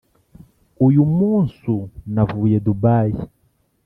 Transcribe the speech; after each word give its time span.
Uyu 0.87 1.03
munsu 1.17 1.73
navuye 2.13 2.57
dubayi 2.65 3.19